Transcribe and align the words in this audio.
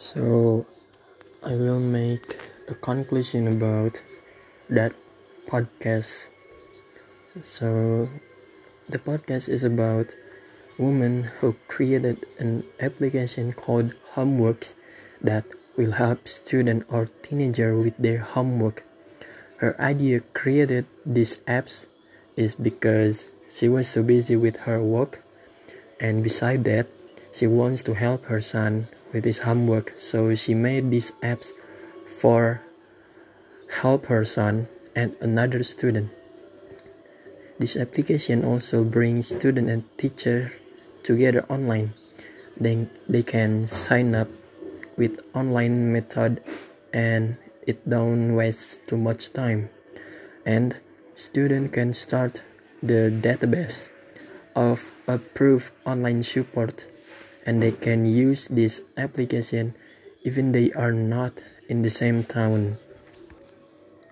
So, 0.00 0.64
I 1.44 1.52
will 1.52 1.78
make 1.78 2.40
a 2.68 2.74
conclusion 2.74 3.46
about 3.46 4.00
that 4.70 4.94
podcast. 5.46 6.30
So, 7.42 8.08
the 8.88 8.98
podcast 8.98 9.50
is 9.50 9.62
about 9.62 10.16
woman 10.78 11.24
who 11.24 11.54
created 11.68 12.24
an 12.38 12.64
application 12.80 13.52
called 13.52 13.94
Homeworks 14.16 14.74
that 15.20 15.44
will 15.76 15.92
help 15.92 16.26
student 16.26 16.86
or 16.88 17.04
teenager 17.20 17.76
with 17.76 17.98
their 17.98 18.20
homework. 18.24 18.82
Her 19.58 19.78
idea 19.78 20.20
created 20.32 20.86
these 21.04 21.44
apps 21.44 21.88
is 22.36 22.54
because 22.54 23.28
she 23.50 23.68
was 23.68 23.86
so 23.86 24.02
busy 24.02 24.34
with 24.34 24.64
her 24.64 24.80
work 24.80 25.22
and 26.00 26.24
beside 26.24 26.64
that 26.64 26.86
she 27.34 27.46
wants 27.46 27.82
to 27.82 27.92
help 27.92 28.24
her 28.32 28.40
son 28.40 28.88
with 29.12 29.24
his 29.24 29.40
homework 29.40 29.94
so 29.96 30.34
she 30.34 30.54
made 30.54 30.90
these 30.90 31.12
apps 31.22 31.52
for 32.06 32.62
help 33.80 34.06
her 34.06 34.24
son 34.24 34.68
and 34.94 35.14
another 35.20 35.62
student. 35.62 36.10
This 37.58 37.76
application 37.76 38.44
also 38.44 38.84
brings 38.84 39.28
student 39.28 39.68
and 39.68 39.84
teacher 39.98 40.52
together 41.02 41.44
online. 41.48 41.94
Then 42.56 42.90
they 43.08 43.22
can 43.22 43.66
sign 43.66 44.14
up 44.14 44.28
with 44.96 45.20
online 45.34 45.92
method 45.92 46.42
and 46.92 47.36
it 47.66 47.88
don't 47.88 48.34
waste 48.34 48.86
too 48.88 48.96
much 48.96 49.32
time. 49.32 49.70
And 50.44 50.76
student 51.14 51.72
can 51.72 51.92
start 51.92 52.42
the 52.82 53.12
database 53.12 53.88
of 54.56 54.92
approved 55.06 55.70
online 55.84 56.22
support 56.22 56.86
and 57.46 57.62
they 57.62 57.72
can 57.72 58.04
use 58.04 58.48
this 58.48 58.82
application 58.96 59.74
even 60.22 60.52
they 60.52 60.72
are 60.72 60.92
not 60.92 61.42
in 61.68 61.82
the 61.82 61.90
same 61.90 62.22
town 62.24 62.76